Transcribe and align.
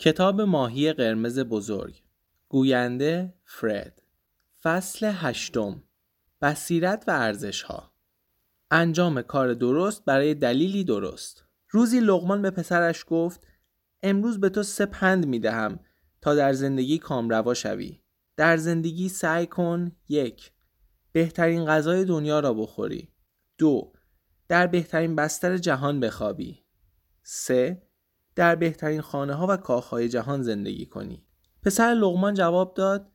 کتاب 0.00 0.40
ماهی 0.40 0.92
قرمز 0.92 1.38
بزرگ. 1.38 2.02
گوینده 2.48 3.34
فرد. 3.44 4.02
فصل 4.62 5.10
هشتم. 5.14 5.82
بصیرت 6.42 7.04
و 7.08 7.10
ارزش 7.10 7.62
ها 7.62 7.92
انجام 8.70 9.22
کار 9.22 9.54
درست 9.54 10.04
برای 10.04 10.34
دلیلی 10.34 10.84
درست. 10.84 11.44
روزی 11.70 12.00
لغمان 12.00 12.42
به 12.42 12.50
پسرش 12.50 13.04
گفت 13.06 13.46
امروز 14.02 14.40
به 14.40 14.48
تو 14.48 14.62
سه 14.62 14.86
پند 14.86 15.26
می 15.26 15.38
دهم 15.38 15.80
تا 16.20 16.34
در 16.34 16.52
زندگی 16.52 16.98
کامروا 16.98 17.54
شوی. 17.54 18.00
در 18.36 18.56
زندگی 18.56 19.08
سعی 19.08 19.46
کن 19.46 19.92
یک 20.08 20.52
بهترین 21.12 21.66
غذای 21.66 22.04
دنیا 22.04 22.40
را 22.40 22.54
بخوری. 22.54 23.08
دو 23.58 23.92
در 24.48 24.66
بهترین 24.66 25.16
بستر 25.16 25.56
جهان 25.56 26.00
بخوابی. 26.00 26.64
سه 27.22 27.87
در 28.38 28.54
بهترین 28.54 29.00
خانه 29.00 29.34
ها 29.34 29.46
و 29.46 29.56
کاخهای 29.56 30.08
جهان 30.08 30.42
زندگی 30.42 30.86
کنی. 30.86 31.22
پسر 31.62 31.94
لغمان 31.94 32.34
جواب 32.34 32.74
داد 32.74 33.12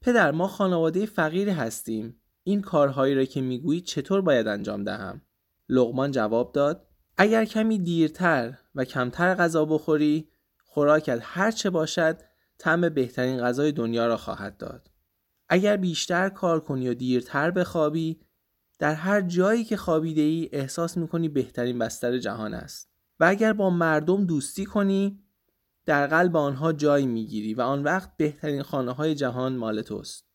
پدر 0.00 0.30
ما 0.30 0.48
خانواده 0.48 1.06
فقیری 1.06 1.50
هستیم. 1.50 2.20
این 2.42 2.62
کارهایی 2.62 3.14
را 3.14 3.24
که 3.24 3.40
می‌گویی 3.40 3.80
چطور 3.80 4.20
باید 4.20 4.46
انجام 4.46 4.84
دهم؟ 4.84 5.22
لغمان 5.68 6.10
جواب 6.10 6.52
داد 6.52 6.86
اگر 7.16 7.44
کمی 7.44 7.78
دیرتر 7.78 8.58
و 8.74 8.84
کمتر 8.84 9.34
غذا 9.34 9.64
بخوری 9.64 10.28
خوراکت 10.64 11.20
هر 11.22 11.50
چه 11.50 11.70
باشد 11.70 12.20
طعم 12.58 12.88
بهترین 12.88 13.40
غذای 13.40 13.72
دنیا 13.72 14.06
را 14.06 14.16
خواهد 14.16 14.56
داد. 14.56 14.90
اگر 15.48 15.76
بیشتر 15.76 16.28
کار 16.28 16.60
کنی 16.60 16.88
و 16.88 16.94
دیرتر 16.94 17.50
بخوابی 17.50 18.20
در 18.78 18.94
هر 18.94 19.20
جایی 19.20 19.64
که 19.64 19.76
خوابیده 19.76 20.20
ای 20.20 20.48
احساس 20.52 20.96
می‌کنی 20.96 21.28
بهترین 21.28 21.78
بستر 21.78 22.18
جهان 22.18 22.54
است. 22.54 22.89
و 23.20 23.24
اگر 23.24 23.52
با 23.52 23.70
مردم 23.70 24.24
دوستی 24.26 24.64
کنی 24.64 25.24
در 25.86 26.06
قلب 26.06 26.36
آنها 26.36 26.72
جای 26.72 27.06
می‌گیری 27.06 27.54
و 27.54 27.60
آن 27.60 27.82
وقت 27.82 28.16
بهترین 28.16 28.62
خانه 28.62 28.92
های 28.92 29.14
جهان 29.14 29.56
مال 29.56 29.82
توست. 29.82 30.26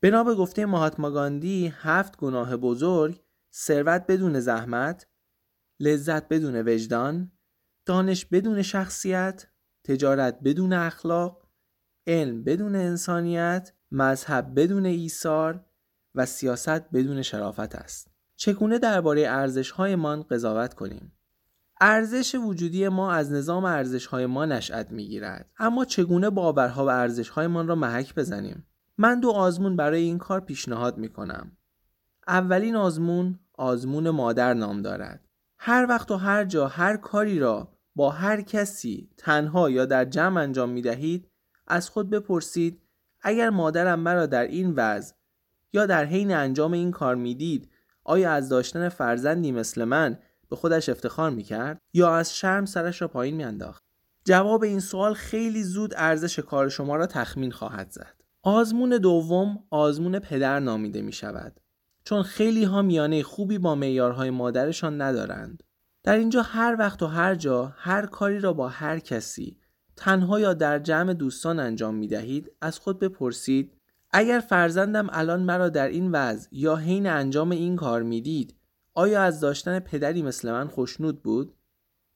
بنا 0.00 0.24
به 0.24 0.34
گفته 0.34 0.66
مهاتما 0.66 1.10
گاندی 1.10 1.72
هفت 1.76 2.16
گناه 2.16 2.56
بزرگ 2.56 3.20
ثروت 3.52 4.06
بدون 4.06 4.40
زحمت 4.40 5.06
لذت 5.80 6.28
بدون 6.28 6.68
وجدان 6.68 7.32
دانش 7.86 8.24
بدون 8.24 8.62
شخصیت 8.62 9.46
تجارت 9.84 10.40
بدون 10.44 10.72
اخلاق 10.72 11.48
علم 12.06 12.44
بدون 12.44 12.76
انسانیت 12.76 13.72
مذهب 13.92 14.60
بدون 14.60 14.86
ایثار 14.86 15.64
و 16.14 16.26
سیاست 16.26 16.90
بدون 16.90 17.22
شرافت 17.22 17.74
است. 17.74 18.10
چگونه 18.36 18.78
درباره 18.78 19.28
ارزش‌هایمان 19.28 20.22
قضاوت 20.22 20.74
کنیم؟ 20.74 21.12
ارزش 21.80 22.34
وجودی 22.34 22.88
ما 22.88 23.12
از 23.12 23.32
نظام 23.32 23.64
ارزش‌های 23.64 24.26
ما 24.26 24.44
نشأت 24.44 24.90
می‌گیرد. 24.90 25.50
اما 25.58 25.84
چگونه 25.84 26.30
باورها 26.30 26.86
و 26.86 26.88
ارزش‌هایمان 26.88 27.68
را 27.68 27.74
محک 27.74 28.14
بزنیم؟ 28.14 28.66
من 28.98 29.20
دو 29.20 29.30
آزمون 29.30 29.76
برای 29.76 30.02
این 30.02 30.18
کار 30.18 30.40
پیشنهاد 30.40 30.98
می‌کنم. 30.98 31.52
اولین 32.28 32.76
آزمون 32.76 33.38
آزمون 33.54 34.10
مادر 34.10 34.54
نام 34.54 34.82
دارد. 34.82 35.24
هر 35.58 35.86
وقت 35.88 36.10
و 36.10 36.16
هر 36.16 36.44
جا 36.44 36.68
هر 36.68 36.96
کاری 36.96 37.38
را 37.38 37.72
با 37.94 38.10
هر 38.10 38.40
کسی 38.40 39.10
تنها 39.16 39.70
یا 39.70 39.86
در 39.86 40.04
جمع 40.04 40.40
انجام 40.40 40.68
می 40.68 40.82
دهید 40.82 41.28
از 41.66 41.90
خود 41.90 42.10
بپرسید 42.10 42.82
اگر 43.22 43.50
مادرم 43.50 44.00
مرا 44.00 44.26
در 44.26 44.46
این 44.46 44.72
وضع 44.76 45.14
یا 45.72 45.86
در 45.86 46.04
حین 46.04 46.34
انجام 46.34 46.72
این 46.72 46.90
کار 46.90 47.14
می‌دید 47.14 47.70
آیا 48.04 48.32
از 48.32 48.48
داشتن 48.48 48.88
فرزندی 48.88 49.52
مثل 49.52 49.84
من 49.84 50.18
به 50.50 50.56
خودش 50.56 50.88
افتخار 50.88 51.30
می‌کرد 51.30 51.80
یا 51.94 52.14
از 52.14 52.36
شرم 52.36 52.64
سرش 52.64 53.02
را 53.02 53.08
پایین 53.08 53.36
میانداخت؟ 53.36 53.84
جواب 54.24 54.62
این 54.62 54.80
سوال 54.80 55.14
خیلی 55.14 55.62
زود 55.62 55.94
ارزش 55.96 56.38
کار 56.38 56.68
شما 56.68 56.96
را 56.96 57.06
تخمین 57.06 57.50
خواهد 57.50 57.90
زد. 57.90 58.20
آزمون 58.42 58.90
دوم 58.90 59.64
آزمون 59.70 60.18
پدر 60.18 60.60
نامیده 60.60 61.02
می 61.02 61.12
شود 61.12 61.60
چون 62.04 62.22
خیلی 62.22 62.64
ها 62.64 62.82
میانه 62.82 63.22
خوبی 63.22 63.58
با 63.58 63.74
معیارهای 63.74 64.30
مادرشان 64.30 65.00
ندارند. 65.00 65.62
در 66.02 66.16
اینجا 66.16 66.42
هر 66.42 66.76
وقت 66.78 67.02
و 67.02 67.06
هر 67.06 67.34
جا 67.34 67.74
هر 67.76 68.06
کاری 68.06 68.38
را 68.38 68.52
با 68.52 68.68
هر 68.68 68.98
کسی 68.98 69.56
تنها 69.96 70.40
یا 70.40 70.54
در 70.54 70.78
جمع 70.78 71.14
دوستان 71.14 71.60
انجام 71.60 71.94
می 71.94 72.06
دهید 72.06 72.52
از 72.60 72.78
خود 72.78 72.98
بپرسید 72.98 73.76
اگر 74.12 74.40
فرزندم 74.40 75.08
الان 75.12 75.42
مرا 75.42 75.68
در 75.68 75.88
این 75.88 76.10
وضع 76.12 76.48
یا 76.52 76.76
حین 76.76 77.06
انجام 77.06 77.50
این 77.50 77.76
کار 77.76 78.02
می‌دید 78.02 78.56
آیا 78.94 79.22
از 79.22 79.40
داشتن 79.40 79.78
پدری 79.78 80.22
مثل 80.22 80.52
من 80.52 80.68
خوشنود 80.68 81.22
بود؟ 81.22 81.54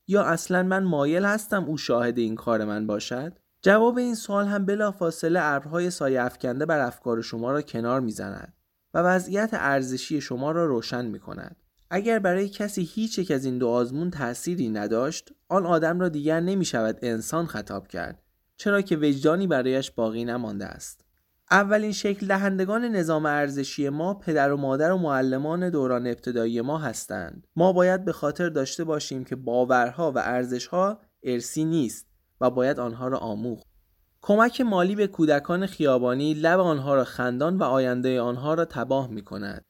یا 0.08 0.22
اصلا 0.22 0.62
من 0.62 0.84
مایل 0.84 1.24
هستم 1.24 1.64
او 1.64 1.76
شاهد 1.76 2.18
این 2.18 2.34
کار 2.34 2.64
من 2.64 2.86
باشد؟ 2.86 3.38
جواب 3.62 3.98
این 3.98 4.14
سوال 4.14 4.46
هم 4.46 4.66
بلافاصله 4.66 5.40
ابرهای 5.42 5.90
سایه 5.90 6.22
افکنده 6.22 6.66
بر 6.66 6.80
افکار 6.80 7.22
شما 7.22 7.52
را 7.52 7.62
کنار 7.62 8.00
می‌زند 8.00 8.54
و 8.94 8.98
وضعیت 8.98 9.50
ارزشی 9.52 10.20
شما 10.20 10.50
را 10.50 10.66
روشن 10.66 11.04
می 11.04 11.18
کند. 11.18 11.56
اگر 11.90 12.18
برای 12.18 12.48
کسی 12.48 12.82
هیچ 12.82 13.18
یک 13.18 13.30
از 13.30 13.44
این 13.44 13.58
دو 13.58 13.68
آزمون 13.68 14.10
تأثیری 14.10 14.68
نداشت 14.68 15.32
آن 15.48 15.66
آدم 15.66 16.00
را 16.00 16.08
دیگر 16.08 16.40
نمی 16.40 16.64
شود 16.64 16.98
انسان 17.02 17.46
خطاب 17.46 17.88
کرد 17.88 18.22
چرا 18.56 18.80
که 18.82 18.96
وجدانی 18.96 19.46
برایش 19.46 19.90
باقی 19.90 20.24
نمانده 20.24 20.66
است. 20.66 21.03
اولین 21.50 21.92
شکل 21.92 22.26
دهندگان 22.26 22.84
نظام 22.84 23.26
ارزشی 23.26 23.88
ما 23.88 24.14
پدر 24.14 24.52
و 24.52 24.56
مادر 24.56 24.92
و 24.92 24.98
معلمان 24.98 25.70
دوران 25.70 26.06
ابتدایی 26.06 26.60
ما 26.60 26.78
هستند 26.78 27.46
ما 27.56 27.72
باید 27.72 28.04
به 28.04 28.12
خاطر 28.12 28.48
داشته 28.48 28.84
باشیم 28.84 29.24
که 29.24 29.36
باورها 29.36 30.12
و 30.12 30.18
ارزشها 30.18 31.00
ارسی 31.22 31.64
نیست 31.64 32.06
و 32.40 32.50
باید 32.50 32.80
آنها 32.80 33.08
را 33.08 33.18
آموخت 33.18 33.66
کمک 34.22 34.60
مالی 34.60 34.94
به 34.94 35.06
کودکان 35.06 35.66
خیابانی 35.66 36.34
لب 36.34 36.60
آنها 36.60 36.94
را 36.94 37.04
خندان 37.04 37.58
و 37.58 37.62
آینده 37.62 38.20
آنها 38.20 38.54
را 38.54 38.64
تباه 38.64 39.08
می 39.08 39.22
کند. 39.22 39.64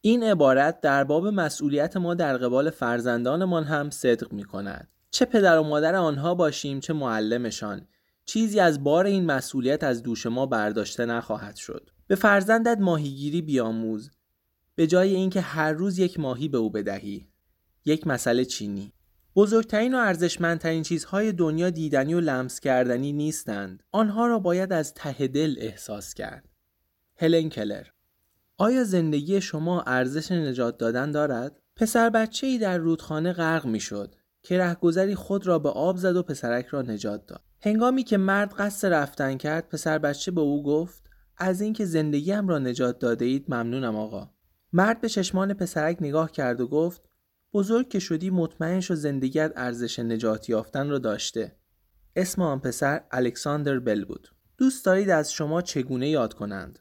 این 0.00 0.22
عبارت 0.22 0.80
در 0.80 1.04
باب 1.04 1.26
مسئولیت 1.26 1.96
ما 1.96 2.14
در 2.14 2.36
قبال 2.36 2.70
فرزندانمان 2.70 3.64
هم 3.64 3.90
صدق 3.90 4.32
می 4.32 4.44
کند. 4.44 4.88
چه 5.10 5.24
پدر 5.24 5.58
و 5.58 5.62
مادر 5.62 5.94
آنها 5.94 6.34
باشیم 6.34 6.80
چه 6.80 6.92
معلمشان 6.92 7.86
چیزی 8.24 8.60
از 8.60 8.84
بار 8.84 9.06
این 9.06 9.26
مسئولیت 9.26 9.84
از 9.84 10.02
دوش 10.02 10.26
ما 10.26 10.46
برداشته 10.46 11.06
نخواهد 11.06 11.56
شد. 11.56 11.90
به 12.06 12.14
فرزندت 12.14 12.78
ماهیگیری 12.80 13.42
بیاموز. 13.42 14.10
به 14.74 14.86
جای 14.86 15.14
اینکه 15.14 15.40
هر 15.40 15.72
روز 15.72 15.98
یک 15.98 16.20
ماهی 16.20 16.48
به 16.48 16.58
او 16.58 16.70
بدهی. 16.70 17.28
یک 17.84 18.06
مسئله 18.06 18.44
چینی. 18.44 18.92
بزرگترین 19.36 19.94
و 19.94 19.98
ارزشمندترین 19.98 20.82
چیزهای 20.82 21.32
دنیا 21.32 21.70
دیدنی 21.70 22.14
و 22.14 22.20
لمس 22.20 22.60
کردنی 22.60 23.12
نیستند. 23.12 23.82
آنها 23.92 24.26
را 24.26 24.38
باید 24.38 24.72
از 24.72 24.94
ته 24.94 25.26
دل 25.26 25.54
احساس 25.58 26.14
کرد. 26.14 26.48
هلن 27.16 27.48
کلر. 27.48 27.86
آیا 28.58 28.84
زندگی 28.84 29.40
شما 29.40 29.82
ارزش 29.82 30.32
نجات 30.32 30.78
دادن 30.78 31.10
دارد؟ 31.10 31.62
پسر 31.76 32.10
بچه 32.10 32.46
ای 32.46 32.58
در 32.58 32.78
رودخانه 32.78 33.32
غرق 33.32 33.66
می 33.66 33.80
شد 33.80 34.14
که 34.42 34.58
رهگذری 34.58 35.14
خود 35.14 35.46
را 35.46 35.58
به 35.58 35.68
آب 35.68 35.96
زد 35.96 36.16
و 36.16 36.22
پسرک 36.22 36.66
را 36.66 36.82
نجات 36.82 37.26
داد. 37.26 37.42
هنگامی 37.60 38.02
که 38.02 38.16
مرد 38.16 38.54
قصد 38.54 38.88
رفتن 38.88 39.36
کرد 39.36 39.68
پسر 39.68 39.98
بچه 39.98 40.30
به 40.30 40.40
او 40.40 40.62
گفت 40.62 41.02
از 41.36 41.60
اینکه 41.60 41.84
زندگیم 41.84 42.48
را 42.48 42.58
نجات 42.58 42.98
داده 42.98 43.24
اید 43.24 43.44
ممنونم 43.48 43.96
آقا. 43.96 44.30
مرد 44.72 45.00
به 45.00 45.08
چشمان 45.08 45.54
پسرک 45.54 45.96
نگاه 46.00 46.32
کرد 46.32 46.60
و 46.60 46.68
گفت 46.68 47.02
بزرگ 47.54 47.88
که 47.88 47.98
شدی 47.98 48.30
مطمئن 48.30 48.80
شو 48.80 48.94
زندگیت 48.94 49.52
ارزش 49.56 49.98
نجات 49.98 50.48
یافتن 50.48 50.88
را 50.88 50.98
داشته. 50.98 51.56
اسم 52.16 52.42
آن 52.42 52.60
پسر 52.60 53.04
الکساندر 53.10 53.78
بل 53.78 54.04
بود. 54.04 54.28
دوست 54.58 54.84
دارید 54.84 55.10
از 55.10 55.32
شما 55.32 55.62
چگونه 55.62 56.08
یاد 56.08 56.34
کنند؟ 56.34 56.78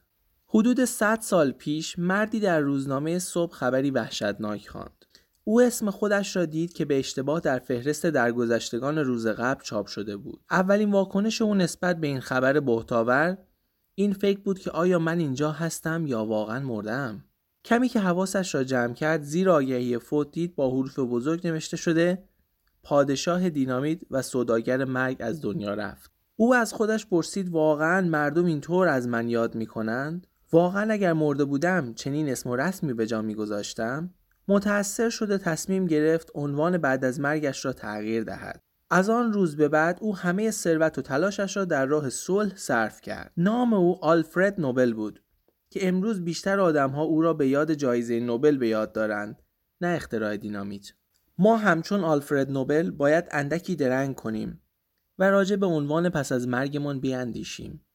حدود 0.48 0.86
100 0.86 1.20
سال 1.22 1.52
پیش 1.52 2.00
مردی 2.00 2.40
در 2.40 2.60
روزنامه 2.60 3.20
صبح 3.20 3.54
خبری 3.54 3.92
وحشتناک 3.92 4.68
خواند. 4.68 5.06
او 5.44 5.62
اسم 5.62 5.90
خودش 5.90 6.36
را 6.36 6.46
دید 6.46 6.74
که 6.74 6.86
به 6.86 7.00
اشتباه 7.00 7.40
در 7.40 7.60
فهرست 7.60 8.06
درگذشتگان 8.06 8.98
روز 8.98 9.28
قبل 9.28 9.64
چاپ 9.64 9.88
شده 9.88 10.18
بود. 10.18 10.42
اولین 10.52 10.92
واکنش 10.92 11.42
او 11.42 11.56
نسبت 11.56 12.00
به 12.00 12.08
این 12.08 12.20
خبر 12.20 12.60
بهتاور 12.60 13.38
این 13.96 14.14
فکر 14.14 14.40
بود 14.40 14.60
که 14.60 14.72
آیا 14.72 15.00
من 15.00 15.20
اینجا 15.20 15.52
هستم 15.52 16.08
یا 16.08 16.26
واقعا 16.26 16.60
مردم؟ 16.60 17.24
کمی 17.66 17.90
که 17.90 18.00
حواسش 18.00 18.56
را 18.56 18.64
جمع 18.64 18.94
کرد 18.94 19.22
زیر 19.22 19.50
آگهی 19.50 19.98
فوت 19.98 20.32
دید 20.32 20.56
با 20.56 20.70
حروف 20.70 21.00
بزرگ 21.00 21.48
نوشته 21.48 21.78
شده 21.78 22.24
پادشاه 22.84 23.50
دینامیت 23.50 24.02
و 24.12 24.22
سوداگر 24.22 24.86
مرگ 24.86 25.18
از 25.20 25.42
دنیا 25.42 25.74
رفت. 25.74 26.12
او 26.36 26.56
از 26.56 26.74
خودش 26.74 27.06
پرسید 27.06 27.50
واقعا 27.50 28.02
مردم 28.08 28.46
اینطور 28.46 28.88
از 28.88 29.08
من 29.08 29.30
یاد 29.30 29.56
می 29.56 29.66
کنند؟ 29.66 30.28
واقعا 30.52 30.94
اگر 30.94 31.14
مرده 31.14 31.46
بودم 31.46 31.94
چنین 31.94 32.30
اسم 32.30 32.50
و 32.50 32.56
رسمی 32.56 32.94
به 32.94 33.08
جا 33.08 33.22
می 33.22 33.36
گذاشتم؟ 33.36 34.14
متأثر 34.52 35.10
شده 35.10 35.38
تصمیم 35.38 35.86
گرفت 35.86 36.32
عنوان 36.36 36.78
بعد 36.78 37.06
از 37.06 37.20
مرگش 37.20 37.66
را 37.66 37.74
تغییر 37.74 38.24
دهد. 38.24 38.62
از 38.90 39.10
آن 39.10 39.34
روز 39.34 39.56
به 39.56 39.68
بعد 39.68 39.98
او 40.02 40.16
همه 40.16 40.52
ثروت 40.52 40.98
و 40.98 41.02
تلاشش 41.02 41.58
را 41.58 41.66
در 41.66 41.86
راه 41.86 42.10
صلح 42.10 42.56
صرف 42.56 43.02
کرد. 43.02 43.32
نام 43.38 43.74
او 43.74 44.06
آلفرد 44.06 44.62
نوبل 44.62 44.94
بود 44.94 45.24
که 45.70 45.88
امروز 45.88 46.24
بیشتر 46.24 46.60
آدمها 46.60 47.04
او 47.04 47.22
را 47.22 47.34
به 47.34 47.48
یاد 47.48 47.74
جایزه 47.74 48.20
نوبل 48.20 48.58
به 48.58 48.68
یاد 48.68 48.94
دارند 48.94 49.42
نه 49.82 49.88
اختراع 49.88 50.38
دینامیت. 50.38 50.94
ما 51.38 51.58
همچون 51.58 52.04
آلفرد 52.04 52.52
نوبل 52.52 52.92
باید 52.92 53.26
اندکی 53.32 53.76
درنگ 53.76 54.16
کنیم 54.16 54.62
و 55.20 55.30
راجع 55.30 55.56
به 55.56 55.66
عنوان 55.66 56.10
پس 56.10 56.32
از 56.32 56.48
مرگمان 56.48 57.00
بیاندیشیم. 57.00 57.86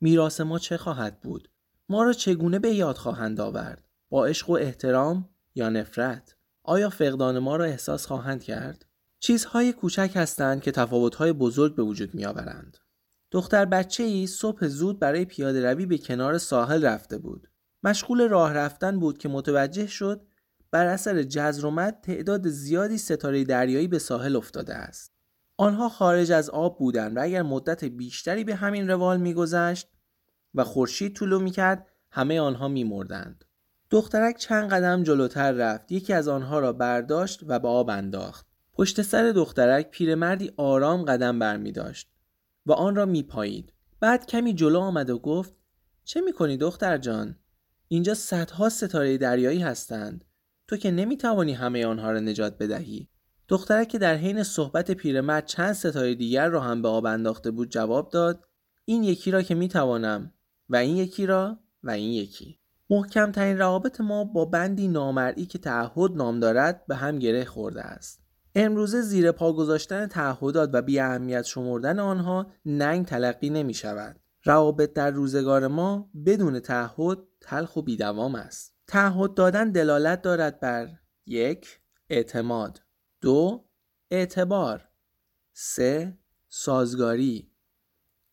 میراث 0.00 0.40
ما 0.40 0.58
چه 0.58 0.76
خواهد 0.76 1.20
بود؟ 1.20 1.50
ما 1.88 2.02
را 2.04 2.12
چگونه 2.12 2.58
به 2.58 2.74
یاد 2.74 2.96
خواهند 2.96 3.40
آورد؟ 3.40 3.88
با 4.08 4.26
عشق 4.26 4.50
و 4.50 4.52
احترام 4.52 5.28
یا 5.58 5.68
نفرت؟ 5.68 6.36
آیا 6.62 6.90
فقدان 6.90 7.38
ما 7.38 7.56
را 7.56 7.64
احساس 7.64 8.06
خواهند 8.06 8.42
کرد؟ 8.42 8.86
چیزهای 9.20 9.72
کوچک 9.72 10.12
هستند 10.14 10.62
که 10.62 10.70
تفاوتهای 10.70 11.32
بزرگ 11.32 11.74
به 11.74 11.82
وجود 11.82 12.14
می 12.14 12.24
آورند. 12.24 12.76
دختر 13.30 13.64
بچه 13.64 14.02
ای 14.02 14.26
صبح 14.26 14.66
زود 14.66 14.98
برای 14.98 15.24
پیاده 15.24 15.72
روی 15.72 15.86
به 15.86 15.98
کنار 15.98 16.38
ساحل 16.38 16.84
رفته 16.84 17.18
بود. 17.18 17.50
مشغول 17.82 18.28
راه 18.28 18.52
رفتن 18.52 19.00
بود 19.00 19.18
که 19.18 19.28
متوجه 19.28 19.86
شد 19.86 20.26
بر 20.70 20.86
اثر 20.86 21.22
جزر 21.22 21.90
تعداد 21.90 22.48
زیادی 22.48 22.98
ستاره 22.98 23.44
دریایی 23.44 23.88
به 23.88 23.98
ساحل 23.98 24.36
افتاده 24.36 24.74
است. 24.74 25.12
آنها 25.56 25.88
خارج 25.88 26.32
از 26.32 26.50
آب 26.50 26.78
بودند 26.78 27.16
و 27.16 27.22
اگر 27.22 27.42
مدت 27.42 27.84
بیشتری 27.84 28.44
به 28.44 28.54
همین 28.54 28.88
روال 28.88 29.20
میگذشت 29.20 29.88
و 30.54 30.64
خورشید 30.64 31.14
طولو 31.16 31.40
می‌کرد 31.40 31.86
همه 32.10 32.40
آنها 32.40 32.68
میمردند. 32.68 33.44
دخترک 33.90 34.36
چند 34.36 34.70
قدم 34.70 35.02
جلوتر 35.02 35.52
رفت 35.52 35.92
یکی 35.92 36.12
از 36.12 36.28
آنها 36.28 36.58
را 36.58 36.72
برداشت 36.72 37.40
و 37.46 37.58
به 37.58 37.68
آب 37.68 37.90
انداخت. 37.90 38.46
پشت 38.72 39.02
سر 39.02 39.32
دخترک 39.32 39.90
پیرمردی 39.90 40.52
آرام 40.56 41.04
قدم 41.04 41.38
برمی 41.38 41.72
داشت 41.72 42.10
و 42.66 42.72
آن 42.72 42.96
را 42.96 43.06
می 43.06 43.22
پایید. 43.22 43.72
بعد 44.00 44.26
کمی 44.26 44.54
جلو 44.54 44.78
آمد 44.78 45.10
و 45.10 45.18
گفت 45.18 45.54
چه 46.04 46.20
می 46.20 46.32
کنی 46.32 46.56
دختر 46.56 46.98
جان؟ 46.98 47.36
اینجا 47.88 48.14
صدها 48.14 48.68
ستاره 48.68 49.18
دریایی 49.18 49.62
هستند. 49.62 50.24
تو 50.68 50.76
که 50.76 50.90
نمی 50.90 51.16
توانی 51.16 51.52
همه 51.52 51.86
آنها 51.86 52.10
را 52.10 52.20
نجات 52.20 52.58
بدهی. 52.58 53.08
دخترک 53.48 53.88
که 53.88 53.98
در 53.98 54.14
حین 54.14 54.42
صحبت 54.42 54.90
پیرمرد 54.90 55.46
چند 55.46 55.72
ستاره 55.72 56.14
دیگر 56.14 56.48
را 56.48 56.60
هم 56.60 56.82
به 56.82 56.88
آب 56.88 57.06
انداخته 57.06 57.50
بود 57.50 57.70
جواب 57.70 58.10
داد 58.10 58.44
این 58.84 59.02
یکی 59.02 59.30
را 59.30 59.42
که 59.42 59.54
می 59.54 59.68
توانم 59.68 60.32
و 60.68 60.76
این 60.76 60.96
یکی 60.96 61.26
را 61.26 61.58
و 61.82 61.90
این 61.90 62.12
یکی. 62.12 62.57
محکمترین 62.90 63.58
روابط 63.58 64.00
ما 64.00 64.24
با 64.24 64.44
بندی 64.44 64.88
نامرئی 64.88 65.46
که 65.46 65.58
تعهد 65.58 66.12
نام 66.12 66.40
دارد 66.40 66.86
به 66.86 66.96
هم 66.96 67.18
گره 67.18 67.44
خورده 67.44 67.82
است. 67.82 68.22
امروزه 68.54 69.00
زیر 69.00 69.32
پا 69.32 69.52
گذاشتن 69.52 70.06
تعهدات 70.06 70.70
و 70.72 70.82
بی 70.82 71.00
اهمیت 71.00 71.42
شمردن 71.42 71.98
آنها 71.98 72.52
ننگ 72.64 73.06
تلقی 73.06 73.50
نمی 73.50 73.74
شود. 73.74 74.20
روابط 74.44 74.92
در 74.92 75.10
روزگار 75.10 75.66
ما 75.66 76.10
بدون 76.26 76.60
تعهد 76.60 77.18
تلخ 77.40 77.76
و 77.76 77.82
بیدوام 77.82 78.34
است. 78.34 78.74
تعهد 78.86 79.34
دادن 79.34 79.70
دلالت 79.70 80.22
دارد 80.22 80.60
بر 80.60 80.88
یک 81.26 81.80
اعتماد 82.10 82.82
دو 83.20 83.68
اعتبار 84.10 84.88
سه 85.52 86.18
سازگاری 86.48 87.52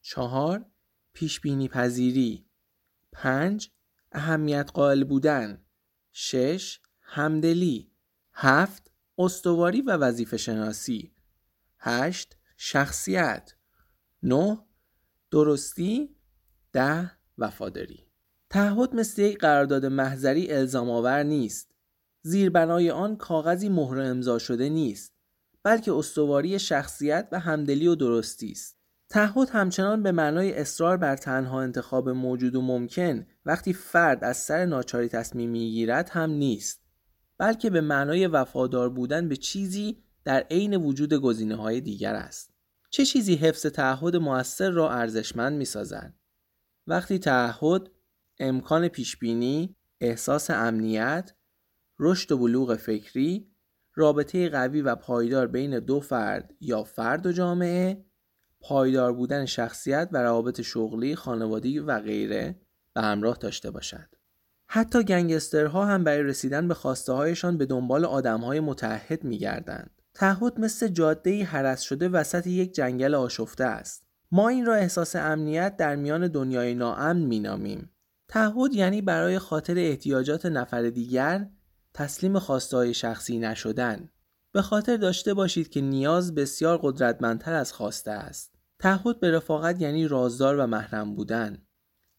چهار 0.02 0.66
پیشبینی 1.14 1.68
پذیری 1.68 2.50
پنج 3.12 3.72
اهمیت 4.16 4.70
قائل 4.74 5.04
بودن. 5.04 5.62
شش 6.12 6.80
همدلی. 7.02 7.92
هفت 8.34 8.92
استواری 9.18 9.82
و 9.82 9.92
وظیفه 9.92 10.38
شناسی. 10.38 11.14
هشت 11.80 12.38
شخصیت. 12.58 13.54
نه 14.24 14.66
درستی. 15.32 16.16
ده 16.74 17.12
وفاداری. 17.38 18.08
تعهد 18.50 18.96
مثل 18.96 19.22
یک 19.22 19.38
قرارداد 19.38 19.86
محضری 19.86 20.52
الزام 20.52 20.90
آور 20.90 21.24
نیست. 21.24 21.72
زیربنای 22.22 22.92
آن 22.92 23.16
کاغذی 23.16 23.70
مهر 23.70 24.00
امضا 24.00 24.40
شده 24.40 24.70
نیست 24.70 25.14
بلکه 25.64 25.94
استواری 25.94 26.60
شخصیت 26.60 27.28
و 27.32 27.40
همدلی 27.40 27.88
و 27.88 27.96
درستی 27.96 28.52
است. 28.52 28.78
تعهد 29.10 29.50
همچنان 29.50 30.04
به 30.04 30.12
معنای 30.12 30.54
اصرار 30.54 30.98
بر 30.98 31.16
تنها 31.16 31.62
انتخاب 31.62 32.10
موجود 32.10 32.56
و 32.56 32.62
ممکن 32.62 33.28
وقتی 33.46 33.74
فرد 33.74 34.24
از 34.24 34.38
سر 34.38 34.66
ناچاری 34.66 35.08
تصمیم 35.08 35.50
می‌گیرد 35.50 36.10
هم 36.10 36.30
نیست 36.30 36.86
بلکه 37.38 37.70
به 37.70 37.82
معنای 37.82 38.28
وفادار 38.28 38.90
بودن 38.90 39.30
به 39.30 39.36
چیزی 39.36 40.04
در 40.24 40.46
عین 40.52 40.76
وجود 40.76 41.14
گزینه 41.14 41.56
های 41.56 41.82
دیگر 41.82 42.16
است 42.16 42.54
چه 42.90 43.06
چیزی 43.06 43.36
حفظ 43.36 43.66
تعهد 43.66 44.16
موثر 44.16 44.70
را 44.70 44.92
ارزشمند 44.92 45.58
می 45.58 45.66
سازد؟ 45.66 46.14
وقتی 46.88 47.20
تعهد 47.20 47.90
امکان 48.40 48.88
پیشبینی، 48.88 49.76
احساس 50.02 50.50
امنیت، 50.50 51.34
رشد 52.00 52.32
و 52.32 52.38
بلوغ 52.38 52.76
فکری، 52.76 53.52
رابطه 53.96 54.50
قوی 54.50 54.82
و 54.82 54.96
پایدار 54.96 55.48
بین 55.48 55.80
دو 55.80 56.00
فرد 56.00 56.54
یا 56.60 56.84
فرد 56.84 57.26
و 57.26 57.32
جامعه، 57.32 58.06
پایدار 58.68 59.14
بودن 59.14 59.46
شخصیت 59.46 60.10
و 60.12 60.18
روابط 60.18 60.62
شغلی، 60.62 61.16
خانوادگی 61.16 61.80
و 61.80 62.00
غیره 62.00 62.56
به 62.94 63.02
همراه 63.02 63.38
داشته 63.38 63.72
باشد. 63.72 64.08
حتی 64.68 65.04
گنگسترها 65.04 65.86
هم 65.86 66.04
برای 66.04 66.24
رسیدن 66.24 66.68
به 66.68 66.74
خواسته 66.74 67.14
هایشان 67.14 67.58
به 67.58 67.66
دنبال 67.66 68.06
آدم 68.06 68.42
های 68.42 68.60
متحد 68.60 69.24
می 69.24 69.38
گردند. 69.38 70.02
تعهد 70.14 70.60
مثل 70.60 70.88
جاده 70.88 71.44
حرس 71.44 71.82
شده 71.82 72.10
وسط 72.10 72.48
یک 72.48 72.74
جنگل 72.74 73.16
آشفته 73.16 73.64
است. 73.64 74.08
ما 74.32 74.50
این 74.50 74.66
را 74.66 74.76
احساس 74.76 75.16
امنیت 75.16 75.78
در 75.78 75.96
میان 75.96 76.28
دنیای 76.28 76.74
ناامن 76.74 77.18
می 77.18 77.40
نامیم. 77.40 77.90
تعهد 78.28 78.74
یعنی 78.74 79.02
برای 79.02 79.40
خاطر 79.40 79.78
احتیاجات 79.78 80.46
نفر 80.46 80.90
دیگر 80.90 81.50
تسلیم 81.94 82.40
خواسته 82.40 82.94
شخصی 82.94 83.40
نشدن. 83.40 84.10
به 84.52 84.62
خاطر 84.62 84.98
داشته 84.98 85.34
باشید 85.34 85.70
که 85.70 85.82
نیاز 85.82 86.36
بسیار 86.36 86.80
قدرتمندتر 86.82 87.54
از 87.54 87.74
خواسته 87.74 88.12
است. 88.12 88.55
تعهد 88.80 89.20
به 89.20 89.32
رفاقت 89.32 89.82
یعنی 89.82 90.08
رازدار 90.08 90.58
و 90.58 90.68
محرم 90.68 91.16
بودن. 91.16 91.66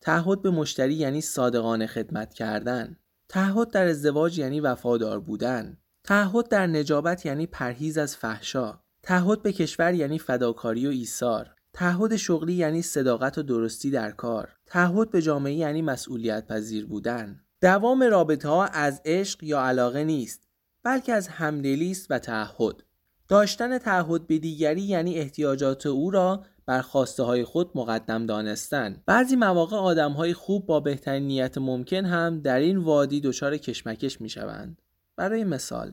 تعهد 0.01 0.43
به 0.43 0.51
مشتری 0.51 0.95
یعنی 0.95 1.21
صادقانه 1.21 1.87
خدمت 1.87 2.35
کردن. 2.35 2.97
تعهد 3.29 3.71
در 3.71 3.87
ازدواج 3.87 4.39
یعنی 4.39 4.61
وفادار 4.61 5.21
بودن. 5.21 5.77
تعهد 6.05 6.49
در 6.49 6.67
نجابت 6.67 7.27
یعنی 7.27 7.47
پرهیز 7.47 7.99
از 7.99 8.17
فحشا. 8.17 8.81
تعهد 9.03 9.43
به 9.43 9.53
کشور 9.53 9.95
یعنی 9.95 10.19
فداکاری 10.19 10.87
و 10.87 10.91
ایثار. 10.91 11.55
تعهد 11.73 12.17
شغلی 12.17 12.53
یعنی 12.53 12.83
صداقت 12.83 13.39
و 13.39 13.43
درستی 13.43 13.91
در 13.91 14.11
کار. 14.11 14.57
تعهد 14.67 15.11
به 15.11 15.23
جامعه 15.23 15.55
یعنی 15.55 15.83
مسئولیت 15.83 16.47
پذیر 16.47 16.87
بودن. 16.87 17.41
دوام 17.61 18.03
رابطه 18.03 18.49
ها 18.49 18.67
از 18.67 19.03
عشق 19.05 19.43
یا 19.43 19.61
علاقه 19.61 20.05
نیست 20.05 20.49
بلکه 20.83 21.13
از 21.13 21.29
همدلی 21.29 21.91
است 21.91 22.07
و 22.11 22.19
تعهد. 22.19 22.83
داشتن 23.29 23.79
تعهد 23.79 24.27
به 24.27 24.39
دیگری 24.39 24.83
یعنی 24.83 25.15
احتیاجات 25.15 25.87
او 25.87 26.11
را 26.11 26.45
بر 26.67 26.81
خواسته 26.81 27.23
های 27.23 27.45
خود 27.45 27.71
مقدم 27.75 28.27
دانستن. 28.27 29.03
بعضی 29.07 29.37
مواقع 29.37 29.77
آدم 29.77 30.13
های 30.13 30.35
خوب 30.35 30.67
با 30.67 30.81
بهترین 30.81 31.23
نیت 31.23 31.59
ممکن 31.59 32.05
هم 32.05 32.41
در 32.41 32.59
این 32.59 32.77
وادی 32.77 33.21
دچار 33.21 33.57
کشمکش 33.57 34.21
می 34.21 34.29
شوند 34.29 34.83
برای 35.17 35.45
مثال 35.45 35.93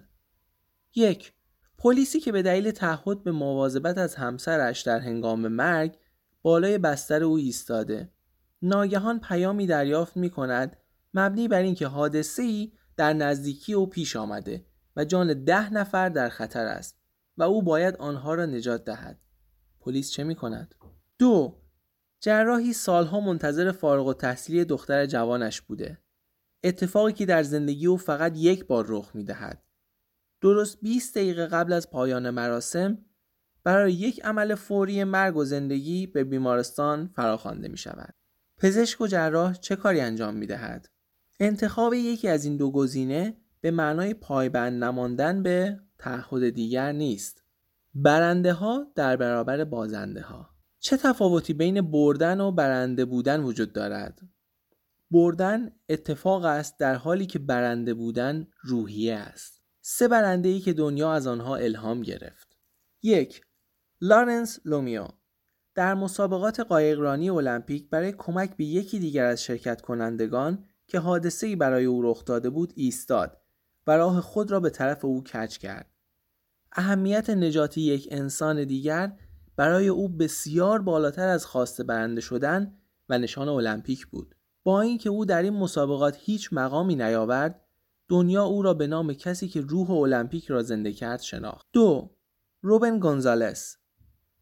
یک 0.96 1.34
پلیسی 1.78 2.20
که 2.20 2.32
به 2.32 2.42
دلیل 2.42 2.72
تعهد 2.72 3.24
به 3.24 3.32
مواظبت 3.32 3.98
از 3.98 4.16
همسرش 4.16 4.82
در 4.82 5.00
هنگام 5.00 5.48
مرگ 5.48 5.98
بالای 6.42 6.78
بستر 6.78 7.24
او 7.24 7.36
ایستاده. 7.36 8.10
ناگهان 8.62 9.20
پیامی 9.20 9.68
دریافت 9.68 10.18
می 10.18 10.30
کند 10.30 10.78
مبنی 11.14 11.48
بر 11.48 11.62
اینکه 11.62 11.88
حادثه 11.88 12.44
ای 12.44 12.72
در 12.98 13.14
نزدیکی 13.14 13.74
او 13.74 13.90
پیش 13.90 14.16
آمده 14.16 14.66
و 14.96 15.06
جان 15.06 15.44
ده 15.44 15.74
نفر 15.74 16.10
در 16.10 16.30
خطر 16.30 16.66
است. 16.66 17.03
و 17.38 17.44
او 17.44 17.64
باید 17.64 17.96
آنها 17.96 18.34
را 18.34 18.46
نجات 18.46 18.84
دهد 18.84 19.20
پلیس 19.80 20.12
چه 20.12 20.24
می 20.24 20.36
کند؟ 20.36 20.76
دو 21.20 21.60
جراحی 22.20 22.74
سالها 22.74 23.20
منتظر 23.20 23.72
فارغ 23.72 24.08
و 24.08 24.14
تحصیلی 24.14 24.66
دختر 24.66 25.06
جوانش 25.06 25.62
بوده 25.62 25.98
اتفاقی 26.64 27.14
که 27.14 27.26
در 27.26 27.44
زندگی 27.44 27.88
او 27.88 27.98
فقط 27.98 28.34
یک 28.38 28.66
بار 28.66 28.86
رخ 28.88 29.12
می 29.16 29.24
دهد. 29.24 29.64
درست 30.42 30.82
20 30.82 31.18
دقیقه 31.18 31.46
قبل 31.46 31.74
از 31.74 31.90
پایان 31.90 32.30
مراسم 32.30 32.98
برای 33.64 33.94
یک 33.94 34.26
عمل 34.26 34.56
فوری 34.56 35.04
مرگ 35.04 35.38
و 35.38 35.46
زندگی 35.46 36.08
به 36.08 36.24
بیمارستان 36.24 37.08
فراخوانده 37.16 37.68
می 37.68 37.78
شود. 37.78 38.16
پزشک 38.58 39.02
و 39.02 39.08
جراح 39.08 39.54
چه 39.54 39.76
کاری 39.76 40.02
انجام 40.02 40.36
می 40.36 40.48
دهد؟ 40.48 40.90
انتخاب 41.40 41.94
یکی 41.94 42.28
از 42.28 42.46
این 42.46 42.58
دو 42.58 42.72
گزینه 42.72 43.38
به 43.62 43.72
معنای 43.72 44.14
پایبند 44.14 44.84
نماندن 44.84 45.44
به 45.44 45.80
تعهد 46.04 46.50
دیگر 46.50 46.92
نیست. 46.92 47.44
برنده 47.96 48.54
ها 48.54 48.88
در 48.96 49.16
برابر 49.16 49.64
بازنده 49.64 50.22
ها 50.22 50.50
چه 50.80 50.98
تفاوتی 50.98 51.54
بین 51.54 51.82
بردن 51.82 52.42
و 52.42 52.52
برنده 52.52 53.06
بودن 53.06 53.44
وجود 53.44 53.74
دارد؟ 53.74 54.20
بردن 55.12 55.72
اتفاق 55.90 56.46
است 56.46 56.80
در 56.80 56.96
حالی 56.96 57.26
که 57.26 57.40
برنده 57.40 57.94
بودن 57.94 58.48
روحیه 58.62 59.16
است. 59.16 59.62
سه 59.82 60.08
برنده 60.08 60.50
ای 60.50 60.60
که 60.60 60.74
دنیا 60.74 61.14
از 61.14 61.28
آنها 61.28 61.56
الهام 61.56 62.02
گرفت. 62.02 62.58
یک 63.02 63.42
لارنس 64.02 64.60
لومیو 64.66 65.08
در 65.76 65.94
مسابقات 65.94 66.60
قایقرانی 66.60 67.30
المپیک 67.30 67.90
برای 67.90 68.12
کمک 68.18 68.58
به 68.58 68.66
یکی 68.66 69.00
دیگر 69.00 69.26
از 69.26 69.44
شرکت 69.44 69.82
کنندگان 69.82 70.66
که 70.88 71.00
حادثه 71.00 71.48
ای 71.48 71.56
برای 71.56 71.86
او 71.86 72.02
رخ 72.02 72.26
داده 72.26 72.50
بود 72.50 72.74
ایستاد 72.76 73.38
و 73.88 73.98
راه 73.98 74.22
خود 74.22 74.52
را 74.52 74.60
به 74.60 74.70
طرف 74.70 75.06
او 75.06 75.24
کج 75.24 75.58
کرد. 75.58 75.93
اهمیت 76.76 77.30
نجات 77.30 77.78
یک 77.78 78.08
انسان 78.12 78.64
دیگر 78.64 79.18
برای 79.56 79.88
او 79.88 80.10
بسیار 80.10 80.82
بالاتر 80.82 81.28
از 81.28 81.46
خواسته 81.46 81.84
برنده 81.84 82.22
شدن 82.22 82.74
و 83.10 83.18
نشان 83.18 83.48
المپیک 83.48 84.08
بود. 84.08 84.36
با 84.64 84.82
اینکه 84.82 85.10
او 85.10 85.26
در 85.26 85.42
این 85.42 85.54
مسابقات 85.54 86.18
هیچ 86.20 86.50
مقامی 86.52 86.96
نیاورد، 86.96 87.62
دنیا 88.08 88.44
او 88.44 88.62
را 88.62 88.74
به 88.74 88.88
نام 88.88 89.14
کسی 89.14 89.48
که 89.48 89.62
روح 89.62 89.92
المپیک 89.92 90.46
را 90.46 90.64
زنده 90.64 90.92
کرد 90.92 91.22
شناخت. 91.22 91.68
دو 91.74 92.16
روبن 92.62 93.00
گونزالس 93.00 93.78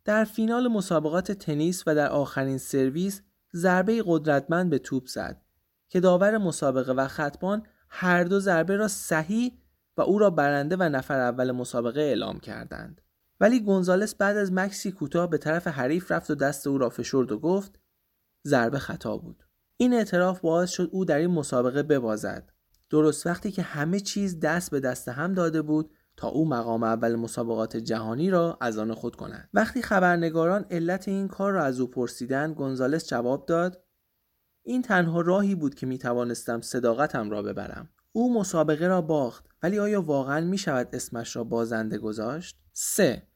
در 0.06 0.24
فینال 0.24 0.68
مسابقات 0.68 1.32
تنیس 1.32 1.84
و 1.88 1.96
در 1.96 2.10
آخرین 2.10 2.58
سرویس 2.58 3.22
ضربه 3.54 4.04
قدرتمند 4.06 4.70
به 4.70 4.80
توپ 4.80 5.08
زد 5.08 5.42
که 5.90 6.00
داور 6.00 6.38
مسابقه 6.38 6.94
و 6.94 7.08
خطبان 7.08 7.64
هر 7.90 8.24
دو 8.24 8.40
ضربه 8.40 8.76
را 8.76 8.88
صحیح 8.88 9.61
او 10.02 10.20
را 10.20 10.30
برنده 10.30 10.76
و 10.80 10.84
نفر 10.84 11.20
اول 11.20 11.52
مسابقه 11.52 12.02
اعلام 12.02 12.40
کردند. 12.40 13.02
ولی 13.40 13.60
گونزالس 13.60 14.16
بعد 14.16 14.38
از 14.38 14.54
مکسی 14.54 14.92
کوتاه 14.92 15.30
به 15.30 15.38
طرف 15.38 15.68
حریف 15.68 16.12
رفت 16.12 16.32
و 16.32 16.36
دست 16.36 16.68
او 16.68 16.78
را 16.78 16.90
فشرد 16.90 17.32
و 17.32 17.40
گفت 17.40 17.80
ضربه 18.48 18.80
خطا 18.80 19.18
بود. 19.18 19.44
این 19.78 19.94
اعتراف 19.94 20.40
باعث 20.40 20.70
شد 20.70 20.90
او 20.92 21.06
در 21.06 21.18
این 21.18 21.32
مسابقه 21.32 21.84
ببازد. 21.84 22.52
درست 22.90 23.28
وقتی 23.28 23.52
که 23.52 23.62
همه 23.62 24.00
چیز 24.00 24.40
دست 24.40 24.72
به 24.72 24.80
دست 24.80 25.10
هم 25.10 25.34
داده 25.34 25.62
بود 25.62 25.92
تا 26.18 26.28
او 26.28 26.50
مقام 26.50 26.84
اول 26.84 27.16
مسابقات 27.16 27.78
جهانی 27.78 28.30
را 28.30 28.58
از 28.62 28.78
آن 28.78 28.94
خود 28.94 29.16
کند. 29.16 29.50
وقتی 29.54 29.82
خبرنگاران 29.82 30.66
علت 30.72 31.08
این 31.08 31.28
کار 31.28 31.52
را 31.52 31.64
از 31.64 31.80
او 31.80 31.88
پرسیدند، 31.88 32.56
گونزالس 32.56 33.08
جواب 33.08 33.46
داد: 33.46 33.84
این 34.64 34.82
تنها 34.82 35.22
راهی 35.22 35.56
بود 35.56 35.76
که 35.76 35.86
می 35.86 35.98
توانستم 35.98 36.62
صداقتم 36.62 37.30
را 37.30 37.42
ببرم. 37.42 37.90
او 38.12 38.34
مسابقه 38.34 38.88
را 38.88 39.02
باخت 39.02 39.46
ولی 39.64 39.80
آیا 39.80 40.02
واقعا 40.02 40.42
می 40.42 40.58
شود 40.58 40.90
اسمش 40.94 41.36
را 41.36 41.44
بازنده 41.44 41.98
گذاشت؟ 41.98 42.58
3. 42.74 43.28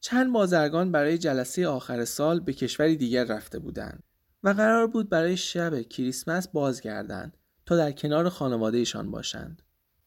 چند 0.00 0.32
بازرگان 0.32 0.92
برای 0.92 1.18
جلسه 1.18 1.68
آخر 1.68 2.04
سال 2.04 2.40
به 2.40 2.52
کشوری 2.52 2.96
دیگر 2.96 3.24
رفته 3.24 3.58
بودند 3.58 4.02
و 4.42 4.48
قرار 4.48 4.86
بود 4.86 5.08
برای 5.08 5.36
شب 5.36 5.82
کریسمس 5.82 6.48
بازگردند 6.48 7.36
تا 7.66 7.76
در 7.76 7.92
کنار 7.92 8.28
خانوادهشان 8.28 9.10
باشند. 9.10 9.62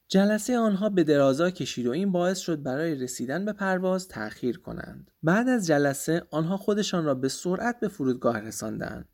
جلسه 0.07 0.57
آنها 0.57 0.89
به 0.89 1.03
درازا 1.03 1.49
کشید 1.49 1.87
و 1.87 1.91
این 1.91 2.11
باعث 2.11 2.37
شد 2.39 2.63
برای 2.63 2.95
رسیدن 2.95 3.45
به 3.45 3.53
پرواز 3.53 4.07
تأخیر 4.07 4.59
کنند. 4.59 5.11
بعد 5.23 5.49
از 5.49 5.67
جلسه 5.67 6.27
آنها 6.31 6.57
خودشان 6.57 7.05
را 7.05 7.15
به 7.15 7.29
سرعت 7.29 7.79
به 7.79 7.87
فرودگاه 7.87 8.39
رساندند 8.39 9.09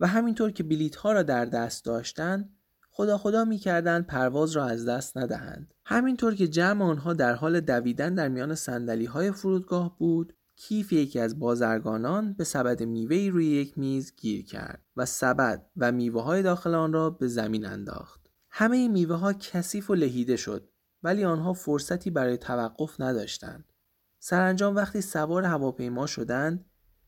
و 0.00 0.06
همینطور 0.06 0.50
که 0.50 0.62
بلیط 0.62 0.96
ها 0.96 1.12
را 1.12 1.22
در 1.22 1.44
دست 1.44 1.84
داشتند 1.84 2.55
خدا 2.96 3.18
خدا 3.18 3.44
می‌کردند 3.44 4.06
پرواز 4.06 4.52
را 4.52 4.64
از 4.64 4.88
دست 4.88 5.16
ندهند. 5.16 5.74
همینطور 5.84 6.34
که 6.34 6.48
جمع 6.48 6.84
آنها 6.84 7.12
در 7.12 7.34
حال 7.34 7.60
دویدن 7.60 8.14
در 8.14 8.28
میان 8.28 8.54
سندلی 8.54 9.04
های 9.04 9.32
فرودگاه 9.32 9.98
بود 9.98 10.32
کیف 10.56 10.92
یکی 10.92 11.20
از 11.20 11.38
بازرگانان 11.38 12.32
به 12.32 12.44
سبد 12.44 12.82
میوه 12.82 13.28
روی 13.32 13.46
یک 13.46 13.78
میز 13.78 14.12
گیر 14.16 14.44
کرد 14.44 14.84
و 14.96 15.06
سبد 15.06 15.66
و 15.76 15.92
میوه 15.92 16.22
های 16.22 16.42
داخل 16.42 16.74
آن 16.74 16.92
را 16.92 17.10
به 17.10 17.28
زمین 17.28 17.66
انداخت. 17.66 18.30
همه 18.50 18.88
میوه 18.88 19.16
ها 19.16 19.32
کثیف 19.32 19.90
و 19.90 19.94
لهیده 19.94 20.36
شد 20.36 20.68
ولی 21.02 21.24
آنها 21.24 21.52
فرصتی 21.52 22.10
برای 22.10 22.36
توقف 22.36 23.00
نداشتند. 23.00 23.72
سرانجام 24.18 24.76
وقتی 24.76 25.00
سوار 25.00 25.44
هواپیما 25.44 26.06
شدند 26.06 26.64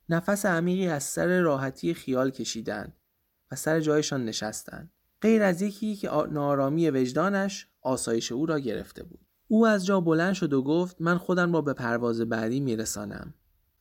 نفس 0.09 0.47
عمیقی 0.47 0.89
از 0.89 1.03
سر 1.03 1.41
راحتی 1.41 1.95
خیال 1.95 2.31
کشیدند 2.31 2.97
و 3.51 3.57
سر 3.57 3.81
جایشان 3.81 4.25
نشستند. 4.25 4.93
غیر 5.23 5.43
از 5.43 5.63
یکی 5.63 5.97
که 5.97 6.11
نارامی 6.31 6.91
وجدانش 6.91 7.69
آسایش 7.83 8.33
او 8.33 8.47
را 8.47 8.59
گرفته 8.59 9.03
بود. 9.03 9.21
او 9.49 9.67
از 9.67 9.87
جا 9.87 10.01
بلند 10.01 10.35
شد 10.35 10.53
و 10.53 10.63
گفت 10.63 10.97
من 11.01 11.19
خودم 11.19 11.53
را 11.53 11.61
به 11.61 11.73
پرواز 11.73 12.21
بعدی 12.21 12.61
میرسانم. 12.61 13.35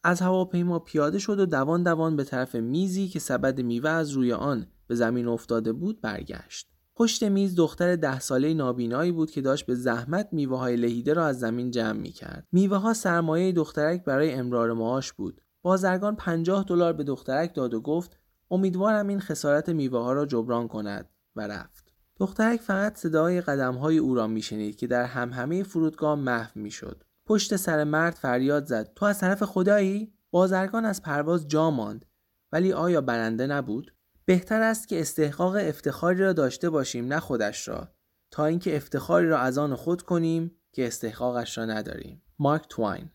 از 0.03 0.21
هواپیما 0.21 0.79
پیاده 0.79 1.19
شد 1.19 1.39
و 1.39 1.45
دوان 1.45 1.83
دوان 1.83 2.15
به 2.15 2.23
طرف 2.23 2.55
میزی 2.55 3.07
که 3.07 3.19
سبد 3.19 3.61
میوه 3.61 3.89
از 3.89 4.11
روی 4.11 4.33
آن 4.33 4.67
به 4.87 4.95
زمین 4.95 5.27
افتاده 5.27 5.73
بود 5.73 6.01
برگشت. 6.01 6.67
پشت 6.95 7.23
میز 7.23 7.55
دختر 7.55 7.95
ده 7.95 8.19
ساله 8.19 8.53
نابینایی 8.53 9.11
بود 9.11 9.31
که 9.31 9.41
داشت 9.41 9.65
به 9.65 9.75
زحمت 9.75 10.29
میوه 10.31 10.57
های 10.57 10.75
لهیده 10.75 11.13
را 11.13 11.25
از 11.25 11.39
زمین 11.39 11.71
جمع 11.71 11.99
می 11.99 12.11
کرد. 12.11 12.47
میوه 12.51 12.77
ها 12.77 12.93
سرمایه 12.93 13.51
دخترک 13.51 14.05
برای 14.05 14.33
امرار 14.33 14.73
معاش 14.73 15.13
بود. 15.13 15.41
بازرگان 15.61 16.15
50 16.15 16.63
دلار 16.63 16.93
به 16.93 17.03
دخترک 17.03 17.55
داد 17.55 17.73
و 17.73 17.81
گفت 17.81 18.19
امیدوارم 18.51 19.07
این 19.07 19.19
خسارت 19.19 19.69
میوه 19.69 19.99
ها 19.99 20.13
را 20.13 20.25
جبران 20.25 20.67
کند 20.67 21.09
و 21.37 21.41
رفت. 21.41 21.93
دخترک 22.17 22.61
فقط 22.61 22.97
صدای 22.97 23.41
قدم 23.41 23.75
های 23.75 23.97
او 23.97 24.15
را 24.15 24.27
میشنید 24.27 24.75
که 24.75 24.87
در 24.87 25.03
همهمه 25.03 25.63
فرودگاه 25.63 26.15
محو 26.15 26.51
می‌شد. 26.55 27.03
پشت 27.25 27.55
سر 27.55 27.83
مرد 27.83 28.13
فریاد 28.13 28.65
زد 28.65 28.93
تو 28.95 29.05
از 29.05 29.19
طرف 29.19 29.43
خدایی؟ 29.43 30.13
بازرگان 30.31 30.85
از 30.85 31.01
پرواز 31.01 31.47
جا 31.47 31.71
ماند 31.71 32.05
ولی 32.51 32.73
آیا 32.73 33.01
برنده 33.01 33.47
نبود؟ 33.47 33.93
بهتر 34.25 34.61
است 34.61 34.87
که 34.87 35.01
استحقاق 35.01 35.55
افتخاری 35.55 36.19
را 36.19 36.33
داشته 36.33 36.69
باشیم 36.69 37.07
نه 37.07 37.19
خودش 37.19 37.67
را 37.67 37.87
تا 38.31 38.45
اینکه 38.45 38.75
افتخاری 38.75 39.27
را 39.27 39.39
از 39.39 39.57
آن 39.57 39.75
خود 39.75 40.01
کنیم 40.01 40.51
که 40.71 40.87
استحقاقش 40.87 41.57
را 41.57 41.65
نداریم 41.65 42.21
مارک 42.39 42.65
توین 42.69 43.09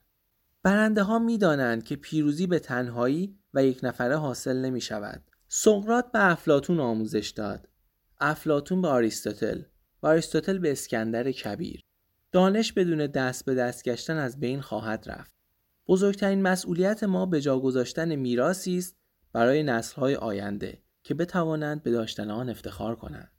برنده 0.63 1.03
ها 1.03 1.19
می 1.19 1.39
دانند 1.39 1.85
که 1.85 1.97
پیروزی 1.97 2.47
به 2.47 2.59
تنهایی 2.59 3.39
و 3.55 3.65
یک 3.65 3.81
نفره 3.83 4.17
حاصل 4.17 4.57
نمی 4.57 4.81
شود 4.81 5.23
سقرات 5.49 6.13
به 6.13 6.31
افلاتون 6.31 6.81
آموزش 6.81 7.31
داد 7.31 7.69
افلاتون 8.23 8.83
به 8.83 8.89
آریستوتل 8.89 9.63
و 10.03 10.07
آریستوتل 10.07 10.59
به 10.59 10.73
اسکندر 10.73 11.33
کبیر. 11.33 11.81
دانش 12.33 12.73
بدون 12.73 13.07
دست 13.07 13.45
به 13.45 13.55
دست 13.55 13.85
گشتن 13.85 14.17
از 14.17 14.41
بین 14.41 14.61
خواهد 14.61 15.05
رفت. 15.07 15.35
بزرگترین 15.89 16.43
مسئولیت 16.43 17.05
ما 17.05 17.27
به 17.27 17.41
جا 17.41 17.59
گذاشتن 17.59 18.15
میراثی 18.15 18.79
است 18.79 18.97
برای 19.33 19.63
نسل‌های 19.63 20.17
آینده 20.17 20.83
که 21.03 21.15
بتوانند 21.15 21.83
به 21.83 21.91
داشتن 21.91 22.31
آن 22.31 22.51
افتخار 22.51 22.97
کنند. 22.97 23.32